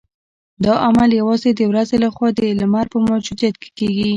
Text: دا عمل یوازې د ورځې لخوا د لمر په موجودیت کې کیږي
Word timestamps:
دا 0.63 0.73
عمل 0.87 1.09
یوازې 1.21 1.49
د 1.55 1.61
ورځې 1.71 1.95
لخوا 2.05 2.29
د 2.37 2.39
لمر 2.59 2.85
په 2.93 2.97
موجودیت 3.09 3.55
کې 3.61 3.69
کیږي 3.77 4.09